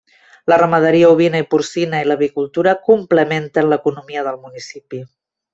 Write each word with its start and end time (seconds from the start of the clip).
La 0.51 0.57
ramaderia 0.61 1.11
ovina 1.15 1.41
i 1.43 1.45
porcina 1.51 1.99
i 2.05 2.09
l'avicultura 2.11 2.75
complementen 2.89 3.71
l'economia 3.75 4.29
del 4.31 4.45
municipi. 4.51 5.07